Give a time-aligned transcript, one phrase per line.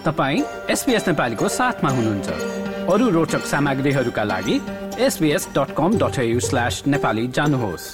[0.00, 2.28] तपाईँ एसपिएस नेपालीको साथमा हुनुहुन्छ।
[2.88, 4.56] अरू रोचक सामग्रीहरूका लागि
[4.96, 7.84] SBS dot com dot slash Nepali जानुहोस्।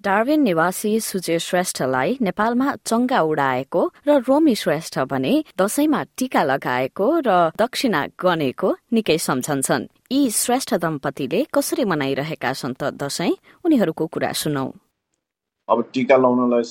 [0.00, 7.52] डार्विन निवासी सुजे श्रेष्ठलाई नेपालमा चङ्गा उडाएको र रोमी श्रेष्ठ भने दशैंमा टीका लगाएको र
[7.52, 13.32] दक्षिणा गनेको निकै सम्झन्छन्। यी श्रेष्ठ दम्पतिले कसरी मनाइरहेका छन् त दशैं
[13.64, 14.68] उनीहरूको कुरा सुनौ।
[15.68, 16.62] अब टिका लाउनलाई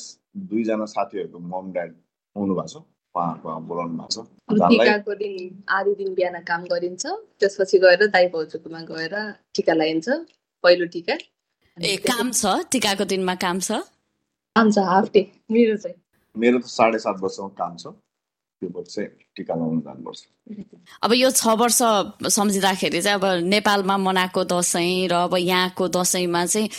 [0.46, 1.94] दुईजना साथीहरूको मम ड्याड
[2.36, 2.84] आउनु भएको छ
[3.16, 7.06] उहाँहरूको बोलाउनु भएको छ टिकाको दिन आधी दिन बिहान काम गरिन्छ
[7.40, 9.16] त्यसपछि गएर दाई भाउजूकोमा गएर
[9.56, 10.18] टिका लगाइन्छ
[10.64, 11.18] पहिलो टिका
[11.78, 13.80] ए काम छ टिकाको दिनमा काम छ
[14.56, 15.98] काम छ हाफ डे मेरो चाहिँ
[16.36, 17.94] मेरो त साढे सात वर्षमा काम छ
[18.62, 20.22] त्यो वर्ष चाहिँ टिका लगाउनु जानुपर्छ
[21.04, 21.82] अब यो छ वर्ष
[22.32, 26.70] सम्झिँदाखेरि चाहिँ अब नेपालमा मनाएको दसैँ र अब यहाँको दसैँमा चाहिँ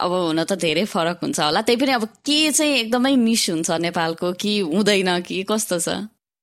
[0.00, 3.70] अब हुन त धेरै फरक हुन्छ होला। त्यही पनि अब के चाहिँ एकदमै मिस हुन्छ
[3.86, 5.88] नेपालको कि हुँदैन कि कस्तो छ?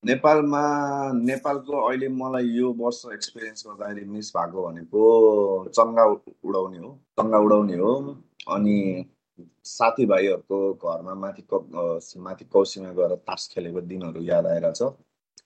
[0.04, 0.62] नेपालमा
[1.14, 5.00] नेपालको अहिले मलाई यो वर्ष एक्सपिरियन्स गर्दाखेरि मिस भएको भनेको
[5.76, 6.04] चङ्गा
[6.48, 7.92] उडाउने हो चङ्गा उडाउने हो।
[8.48, 8.76] अनि
[9.64, 11.42] साथीभाइहरूको घरमा माथि
[12.26, 14.82] माथि कौसीमा गएर तास खेलेको दिनहरू याद आइरहेछ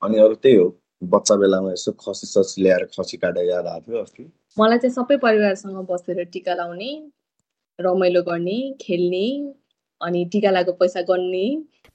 [0.03, 0.67] अनि अरू त्यही हो
[1.03, 4.25] बच्चा बेलामा यसो खसी ससी ल्याएर खसी काटेर याद आएको थियो अस्ति।
[4.57, 6.91] मलाई चाहिँ सबै परिवारसँग बसेर टिका लाउने
[7.81, 9.27] रमाइलो गर्ने खेल्ने
[10.01, 11.47] अनि टिका लागेको पैसा गन्ने।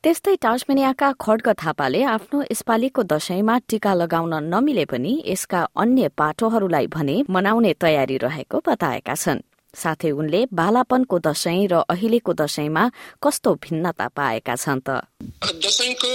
[0.03, 7.15] त्यस्तै टास्मेनियाका खड्ग थापाले आफ्नो यसपालिको दशैंमा टीका लगाउन नमिले पनि यसका अन्य पाटोहरूलाई भने
[7.29, 9.39] मनाउने तयारी रहेको बताएका छन्।
[9.73, 12.83] साथै उनले बालापनको दशैं र अहिलेको दशैंमा
[13.23, 14.89] कस्तो भिन्नता पाएका छन् त?
[15.63, 16.11] दशैंको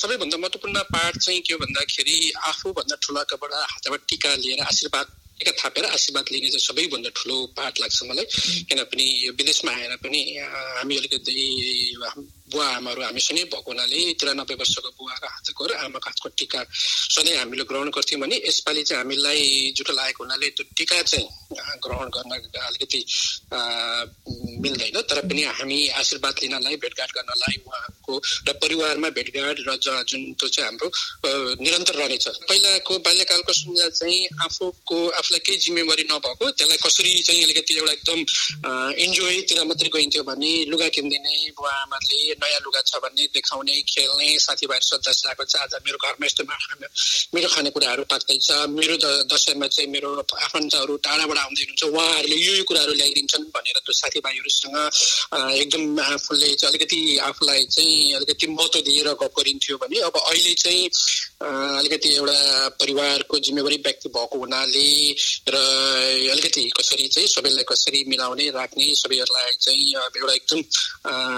[0.00, 2.16] सबैभन्दा महत्वपूर्ण पाठ चाहिँ के हो भन्दाखेरि
[2.50, 5.06] आफूभन्दा ठुलाकाबाट हातबाट टिका लिएर आशीर्वाद
[5.40, 8.26] टिका थापेर आशीर्वाद लिने चाहिँ सबैभन्दा ठुलो पाठ लाग्छ मलाई।
[8.68, 11.32] किनभने यो विदेशमा आएर पनि हामी अलिकति
[12.50, 16.60] बुवा आमाहरू हामीसँगै भएको हुनाले तिरानब्बे वर्षको बुवा र हातको र आमाको हातको टिका
[17.14, 21.26] सधैँ हामीले ग्रहण गर्थ्यौँ भने यसपालि चाहिँ हामीलाई जुटो लागेको हुनाले त्यो टिका चाहिँ
[21.84, 22.30] ग्रहण गर्न
[22.68, 23.00] अलिकति
[24.62, 28.12] मिल्दैन। तर पनि हामी आशीर्वाद लिनलाई भेटघाट गर्नलाई उहाँको
[28.48, 29.76] र परिवारमा भेटघाट र
[30.10, 30.88] जुन त्यो चाहिँ हाम्रो
[31.62, 37.74] निरन्तर रहनेछ। पहिलाको बाल्यकालको सुविधा चाहिँ आफूको आफूलाई केही जिम्मेवारी नभएको त्यसलाई कसरी चाहिँ अलिकति
[37.78, 38.20] एउटा एकदम
[39.04, 44.86] इन्जोयतिर मात्रै गइन्थ्यो भने लुगा किनिदिने बुवा आमाले नयाँ लुगा छ भन्ने देखाउने खेल्ने साथीभाइहरू
[44.86, 46.44] सोद्धा आएको छ आज मेरो घरमा यस्तो
[47.34, 48.96] मेरो खानेकुराहरू पाक्दैछ मेरो
[49.26, 54.76] दसैँमा चाहिँ मेरो आफन्तहरू टाढाबाट आउँदै हुनुहुन्छ उहाँहरूले यो यो कुराहरू ल्याइदिन्छन् भनेर त्यो साथीभाइहरूसँग
[55.54, 60.84] एकदम आफूले अलिकति आफूलाई चाहिँ अलिकति महत्त्व दिएर गफ गरिन्थ्यो भने अब अहिले चाहिँ
[61.42, 64.88] अलिकति एउटा परिवारको जिम्मेवारी व्यक्ति भएको हुनाले
[65.48, 65.56] र
[66.30, 70.62] अलिकति कसरी चाहिँ सबैलाई कसरी मिलाउने राख्ने सबैहरूलाई चाहिँ एउटा एकदम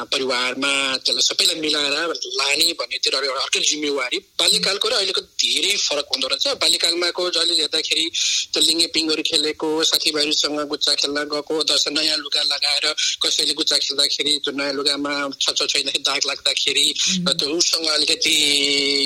[0.08, 1.92] परिवारमा त्यसलाई सबैलाई मिलाएर
[2.38, 8.04] लाने भन्नेतिर एउटा अर्कै जिम्मेवारी। बाल्यकालको र अहिलेको धेरै फरक हुँदो रहेछ। बाल्यकालमाको जहिले हेर्दाखेरि
[8.52, 12.86] त्यो लिङ्गे पिङहरू खेलेको साथीभाइहरूसँग गुच्चा खेल्न गएको दस नयाँ लुगा लगाएर
[13.22, 16.86] कसैले गुच्चा खेल्दाखेरि त्यो नयाँ लुगामा छ छैदाखेरि दाग लाग्दाखेरि
[17.30, 18.34] त्यो उसँग अलिकति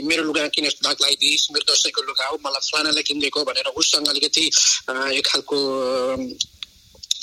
[0.07, 4.45] मेरो लुगा किन दाग लगाइदिइस् मेरो दसैँको लुगा हो मलाई फलानालाई किनिदिएको भनेर उसँग अलिकति
[5.19, 5.59] एक खालको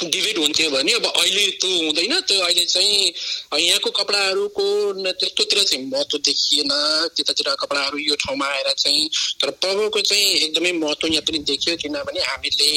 [0.05, 3.13] डिबेट हुन्थ्यो भने अब अहिले त्यो हुँदैन त्यो अहिले चाहिँ
[3.59, 4.65] यहाँको कपडाहरूको
[5.13, 6.71] त्यस्तोतिर चाहिँ महत्त्व देखिएन
[7.15, 9.07] त्यतातिर कपडाहरू यो ठाउँमा आएर चाहिँ
[9.41, 12.71] तर पर्वको चाहिँ एकदमै महत्त्व यहाँ पनि देखियो किनभने हामीले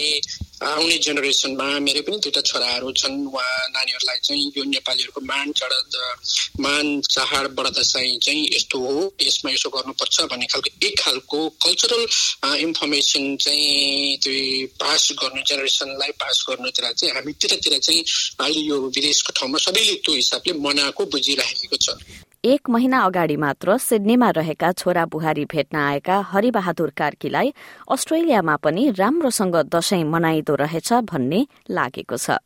[0.57, 5.73] आउने जेनेरेसनमा मेरो पनि दुईवटा छोराहरू छन्। उहाँ नानीहरूलाई चाहिँ यो नेपालीहरूको मान चढ
[6.65, 12.03] मान चाड बढ्दा चाहिँ चाहिँ यस्तो हो। यसमा यसो गर्नुपर्छ भन्ने खालको एक खालको कल्चरल
[12.65, 18.05] इन्फर्मेसन चाहिँ त्यो पास गर्नु जेनेरेसनलाई पास गर्नुतिर चाहिँ हामी त्यतातिर चाहिँ
[18.41, 22.01] अहिले यो विदेशको ठाउँमा सबैले त्यो हिसाबले मनाएको बुझिराखेको छ।
[22.47, 27.53] एक महिना अगाडि मात्र सिडनीमा रहेका छोरा बुहारी भेट्न आएका हरिबहादुर कार्कीलाई
[27.91, 31.41] अस्ट्रेलियामा पनि राम्रोसँग दशैं मनाइदो रहेछ भन्ने
[31.71, 32.39] लागेको छ।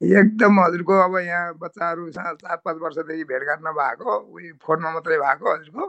[0.00, 5.84] एकदम हजुरको अब यहाँ बच्चाहरू चार पाँच वर्षदेखि भेटघाट नभएको उयो फोनमा मात्रै भएको हजुरको।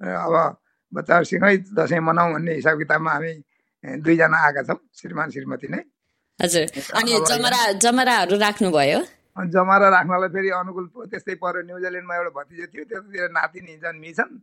[0.00, 0.34] अब
[0.92, 3.32] बच्चाहरूसँगै दसैँ मनाउँ भन्ने हिसाब किताबमा हामी
[4.02, 5.82] दुईजना आएका छौँ श्रीमान श्रीमती नै।
[6.38, 6.64] हजुर।
[6.98, 9.00] अनि जमरा जमराहरू राख्नुभयो?
[9.36, 14.34] जमारा राख्नलाई फेरि अनुकूल त्यस्तै पर्यो। न्युजिल्यान्डमा एउटा भतिजा थियो त्यतातिर नातिनी जन्मी छन्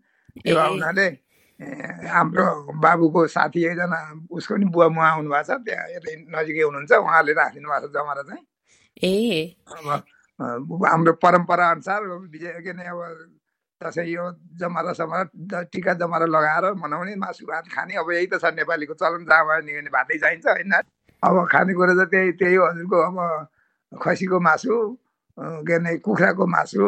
[0.44, 1.07] त्यो हुनाले
[2.09, 2.45] हाम्रो
[2.80, 4.00] बाबुको साथी एकजना
[4.31, 7.91] उसको नि बुवा मुवा आउनु भएको छ त्यहाँ यतै नजिकै हुनुहुन्छ उहाँले राखिदिनु भएको छ
[7.94, 8.44] जमारा चाहिँ।
[9.03, 9.13] ए।
[10.39, 12.01] अब हाम्रो परम्परा अनुसार
[12.31, 13.00] विजय के नै अब
[13.81, 14.24] दसैँ यो
[14.59, 19.24] जमारा समारा टिका जमारा लगाएर मनाउने मासु भात खाने अब यही त छ नेपालीको चलन
[19.27, 20.74] जहाँ निकाल्ने भातै चाहिन्छ होइन।
[21.24, 23.18] अब खानेकुरा त त्यही त्यही हो हजुरको अब
[23.94, 24.75] खसीको मासु
[25.38, 26.83] के अरे कुखुराको मासु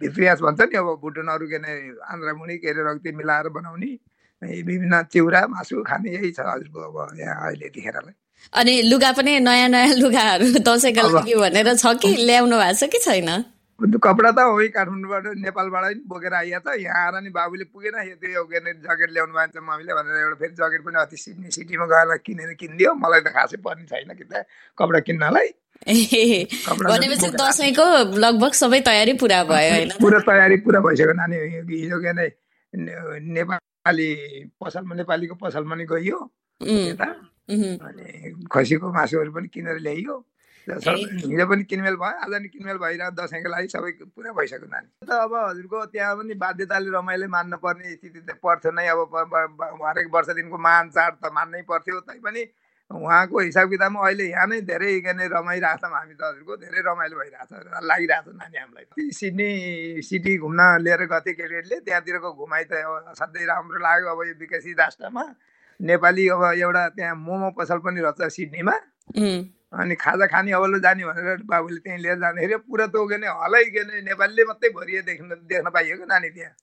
[0.00, 1.74] भित्रियास भन्छ नि अब भुटुनहरू के अरे
[2.12, 3.90] आन्द्रामुनि के अरे रक्ती मिलाएर बनाउने
[4.68, 8.14] विभिन्न चिउरा मासु खाने यही छ हजुरको अब यहाँ अहिले यतिखेरलाई
[8.52, 12.98] अनि लुगा पनि नयाँ नयाँ लुगाहरू दसैँको लागि भनेर छ कि ल्याउनु भएको छ कि
[13.04, 13.30] छैन?
[14.04, 18.44] कपडा त हो काठमाडौँबाट नेपालबाट नि बोकेर आइया त यहाँ आएर नि बाबुले पुगेन त्यो
[18.44, 22.16] अरे जकेट ल्याउनु भएको छ मम्मीले भनेर एउटा फेरि जकेट पनि अति सिडनी सिटीमा गएर
[22.24, 24.44] किनेर किनिदियो मलाई त खासै पर्ने छैन कि त
[24.78, 25.48] कपडा किन्नलाई।
[25.86, 27.86] भनेपछि दसैँको
[28.18, 31.36] लगभग सबै तयारी पुरा भयो होइन पुरा तयारी पुरा भइसक्यो नानी।
[31.70, 32.28] हिजो के नै
[32.74, 34.08] नेपाली
[34.60, 36.18] पसलमा नेपालीको पसलमा नि गइयो
[36.60, 37.08] यता।
[37.50, 38.06] अनि
[38.52, 40.16] खसीको मासुहरू पनि किनेर ल्याइयो।
[40.66, 45.10] हिजो पनि किनमेल भयो आज नि किनमेल भइरहेको दसैँको लागि सबै पुरा भइसक्यो नानी। त
[45.14, 49.14] अब हजुरको त्यहाँ पनि बाध्यताले रमाइलो मान्नु पर्ने स्थिति त पर्थ्यो नै। अब
[49.86, 52.42] हरेक वर्षदेखिको महान चाड त मान्नै पर्थ्यो। तैपनि
[52.90, 56.80] उहाँको हिसाब किताबमा अहिले यहाँ नै धेरै के अरे रमाइरहेको छौँ हामी त हजुरको धेरै
[56.86, 59.48] रमाइलो भइरहेको छ लागिरहेको छ नानी हामीलाई। सिडनी
[60.06, 64.78] सिटी घुम्न लिएर गथे केटीहरूले त्यहाँतिरको घुमाइ त अब असाध्यै राम्रो लाग्यो अब यो विकसित
[64.78, 65.24] राष्ट्रमा।
[65.80, 68.76] नेपाली अब एउटा त्यहाँ मोमो पसल पनि रहेछ सिडनीमा।
[69.76, 73.82] अनि खाजा खाने अबलो जाने भनेर बाबुले त्यहीँ लिएर जाँदाखेरि पुरा तोके नै हलै के
[74.06, 76.54] नेपालीले मात्रै भरिए देख्न देख्न पाइयो क्या नानी त्यहाँ।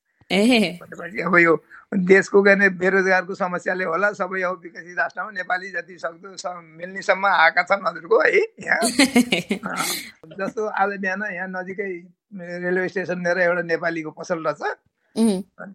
[0.82, 1.54] भनेपछि अब यो
[1.94, 6.30] देशको के बेरोजगारको समस्याले होला सबै अब विकसित राष्ट्रमा नेपाली जति सक्दो
[6.78, 8.82] मिल्नेसम्म आएका छन् हजुरको है यहाँ।
[10.40, 11.92] जस्तो आज बिहान यहाँ नजिकै
[12.34, 14.62] रेलवे स्टेसन लिएर एउटा नेपालीको पसल रहेछ।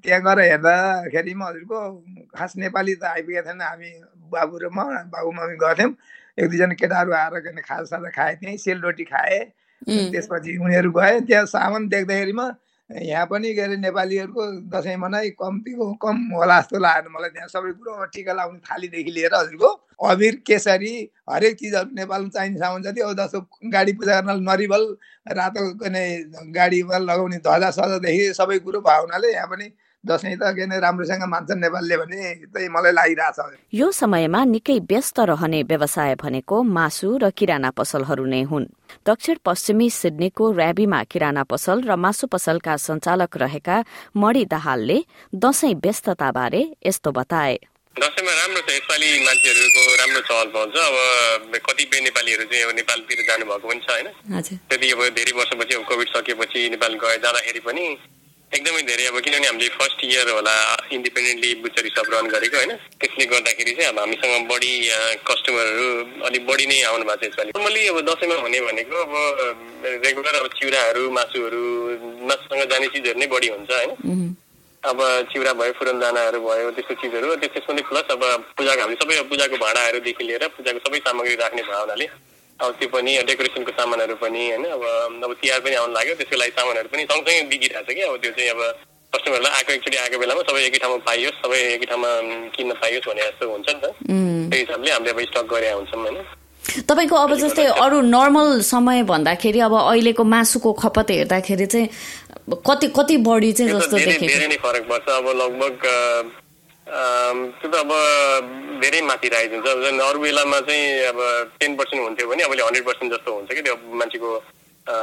[0.03, 1.79] त्यहाँ गएर हेर्दाखेरि हजुरको
[2.35, 3.91] खास नेपाली त आइपुगेको थिएन। हामी
[4.33, 5.93] बाबु र म बाबु मम्मी गर्थ्यौँ।
[6.39, 9.39] एक दुईजना केटाहरू आएर खाजा साजा खाए त्यहीँ सेलरोटी खाए।
[9.87, 12.47] त्यसपछि उनीहरू गए। त्यहाँ सामान देख्दाखेरिमा
[12.91, 17.73] यहाँ पनि के अरे नेपालीहरूको दसैँ मनाइ कम्तीको कम होला जस्तो लाग्यो मलाई त्यहाँ सबै
[17.75, 19.69] कुरो टिका लगाउने थालीदेखि लिएर हजुरको
[20.05, 20.93] अबिर केसरी
[21.29, 24.85] हरेक चिजहरू नेपालमा चाहिने सामान जति अब जस्तो गाडी पूजा गर्न नरिवल
[25.31, 25.65] रातो
[26.51, 29.69] गाडीमा लगाउने ध्वजा सजादेखि सबै कुरो भयो हुनाले यहाँ पनि
[30.07, 33.39] दसैँ त के राम्रोसँग मान्छन् नेपालले भने चाहिँ मलाई लागिरहेछ
[33.75, 38.67] यो समयमा निकै व्यस्त रहने व्यवसाय भनेको मासु र किराना पसलहरू नै हुन्।
[39.03, 43.77] दक्षिण पश्चिमी सिडनीको ऱ्याबीमा किराना पसल र मासु पसलका सञ्चालक रहेका
[44.17, 44.99] मणि दाहालले
[45.35, 47.59] दशैं व्यस्तताबारे यस्तो बताए।
[47.97, 53.19] दसैँमा राम्रो छ यसपालि मान्छेहरूको राम्रो चहल पहल छ अब कतिपय नेपालीहरू चाहिँ अब नेपालतिर
[53.29, 54.07] जानुभएको पनि छ होइन?
[54.71, 57.85] त्यति अब धेरै वर्षपछि अब कोभिड सकिएपछि नेपाल गए जाँदाखेरि पनि
[58.53, 60.53] एकदमै धेरै अब किनभने हामीले फर्स्ट इयर होला
[60.97, 64.73] इन्डिपेन्डेन्टली बुचरी सप रन गरेको होइन त्यसले गर्दाखेरि चाहिँ अब हामीसँग बढी
[65.29, 65.89] कस्टमरहरू
[66.29, 69.13] अलिक बढी नै आउनु भएको छ यसपालि नर्मली अब दसैँमा हुने भनेको अब
[70.05, 71.63] रेगुलर अब चिउराहरू मासुहरू
[72.31, 74.35] मासुसँग जाने चिजहरू नै बढी हुन्छ होइन।
[74.83, 74.99] अब
[75.33, 78.23] चिउरा भयो फुरनदानाहरू भयो त्यस्तो चिजहरू त्यसमा प्लस अब
[78.57, 82.07] पूजाको हामीले सबै पूजाको भाँडाहरूदेखि लिएर पूजाको सबै सामग्री राख्ने भयो हुनाले
[82.59, 84.83] अब त्यो पनि डेकोरेसनको सामानहरू पनि होइन अब
[85.25, 88.33] अब तिहार पनि आउनु लाग्यो त्यसको लागि सामानहरू पनि सँगसँगै बिगिरहेको छ कि अब त्यो
[88.39, 88.61] चाहिँ अब
[89.13, 92.11] कस्टमरलाई आएको एकचोटि आएको बेलामा सबै एकै ठाउँमा पाइयोस् सबै एकै ठाउँमा
[92.57, 93.87] किन्न पाइयोस् भने जस्तो हुन्छ नि त।
[94.51, 96.19] त्यही हिसाबले हामीले अब स्टक गरे हुन्छौँ होइन।
[96.89, 101.89] तपाईँको अब जस्तै अरू नर्मल समय भन्दाखेरि अब अहिलेको मासुको खपत हेर्दाखेरि चाहिँ
[102.67, 105.75] कति कति बढी चाहिँ जस्तो धेरै नै फरक पर्छ। अब लगभग
[106.89, 107.91] त्यो त अब
[108.81, 111.19] धेरै माथि राखेको हुन्छ। अरू बेलामा चाहिँ अब
[111.61, 114.31] टेन पर्सेन्ट हुन्थ्यो भने अब हन्ड्रेड पर्सेन्ट जस्तो हुन्छ कि त्यो मान्छेको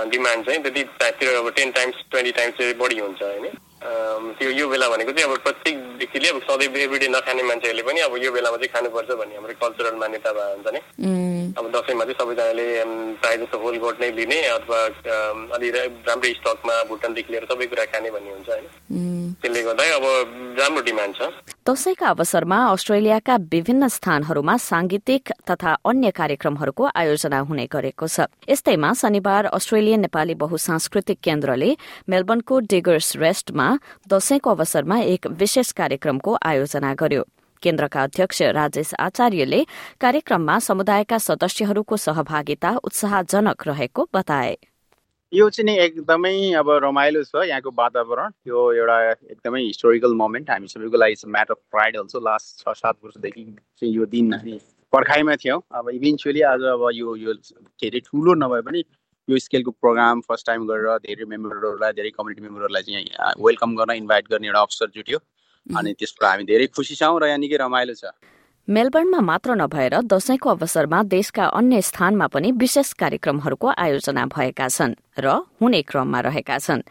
[0.09, 3.45] डिमान्ड चाहिँ। त्यति त्यो अब टेन टाइम्स ट्वेन्टी टाइम्स चाहिँ बढी हुन्छ होइन।
[4.39, 8.17] त्यो यो बेला भनेको चाहिँ अब प्रत्येक व्यक्तिले अब सधैँ एभ्रिडे नखाने मान्छेहरूले पनि अब
[8.17, 10.81] यो बेलामा चाहिँ खानुपर्छ भन्ने हाम्रो कल्चरल मान्यता भए हुन्छ नि।
[11.53, 12.65] अब दसैँमा चाहिँ सबैजनाले
[13.21, 14.79] प्रायः जस्तो होल गोट नै लिने अथवा
[15.53, 15.69] अलि
[16.09, 18.65] राम्रै स्टकमा भुटानदेखि लिएर सबै कुरा खाने भन्ने हुन्छ होइन।
[19.41, 20.05] त्यसले गर्दा अब
[20.59, 21.21] राम्रो डिमान्ड छ।
[21.67, 29.45] दशैंका अवसरमा अस्ट्रेलियाका विभिन्न स्थानहरूमा सांगीतिक तथा अन्य कार्यक्रमहरूको आयोजना हुने गरेको छ। यस्तैमा शनिबार
[29.51, 31.69] अस्ट्रेलियन नेपाली बहुसांस्कृतिक केन्द्रले
[32.09, 33.67] मेलबर्नको डिगर्स रेस्टमा
[34.09, 37.23] दशैंको अवसरमा एक विशेष कार्यक्रमको आयोजना गर्यो।
[37.63, 39.59] केन्द्रका अध्यक्ष राजेश आचार्यले
[40.01, 44.55] कार्यक्रममा समुदायका सदस्यहरूको सहभागिता उत्साहजनक रहेको बताए।
[45.35, 50.67] यो चाहिँ नि एकदमै अब रमाइलो छ यहाँको वातावरण। यो एउटा एकदमै हिस्टोरिकल मोमेन्ट हामी
[50.67, 54.59] सबैको लागि matter of pride also last छ सात वर्षदेखि चाहिँ यो दिन हामी
[54.93, 57.33] पर्खाइमा थियौँ। अब इभेन्चुली आज अब यो यो
[57.79, 58.83] के अरे ठुलो नभए पनि
[59.27, 64.31] यो स्केलको प्रोग्राम फर्स्ट टाइम गरेर धेरै मेम्बरहरूलाई धेरै कम्युनिटी मेम्बरहरूलाई चाहिँ वेलकम गर्न इन्भाइट
[64.31, 65.19] गर्ने एउटा अवसर जुट्यो।
[65.69, 68.15] अनि त्यसबाट हामी धेरै खुसी छौँ र यहाँ निकै रमाइलो छ।
[68.67, 75.31] मेलबर्नमा मात्र नभएर दशैंको अवसरमा देशका अन्य स्थानमा पनि विशेष कार्यक्रमहरूको आयोजना भएका छन् र
[75.61, 76.81] हुने क्रममा रहेका छन्।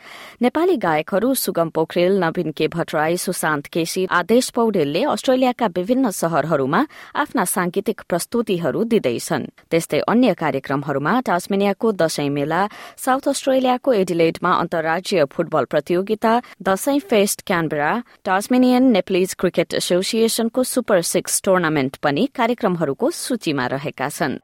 [0.42, 6.80] नेपाली गायकहरू सुगम पोखरेल नवीन के भट्टराई सुशान्त केसी आदेश पौडेलले अस्ट्रेलियाका विभिन्न शहरहरूमा
[7.14, 12.62] आफ्ना सांगीतिक प्रस्तुतिहरू दिँदैछन्। त्यस्तै अन्य कार्यक्रमहरूमा टास्मेनियाको दशैं मेला
[13.04, 17.92] साउथ अस्ट्रेलियाको एडिलेडमा अन्तर्राज्यीय फुटबल प्रतियोगिता Dashain fest Canberra
[18.24, 24.36] Tasmanian Nepalese cricket एसोसिएशनको super six tournament पनि कार्यक्रमहरूको सूचीमा रहेका छन्।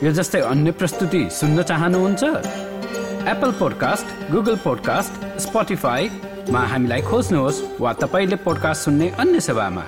[0.00, 2.22] यो जस्तै अन्य प्रस्तुति सुन्न चाहनुहुन्छ?
[3.28, 5.12] एप्पल पोडकास्ट गुगल पोडकास्ट
[5.44, 9.84] स्पोटिफाईमा हामीलाई खोज्नुहोस् वा तपाईँले पोडकास्ट सुन्ने अन्य सेवामा।